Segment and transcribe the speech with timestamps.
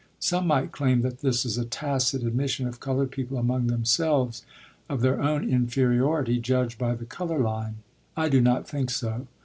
[0.17, 4.43] Some might claim that this is a tacit admission of colored people among themselves
[4.89, 7.75] of their own inferiority judged by the color line.
[8.17, 9.27] I do not think so.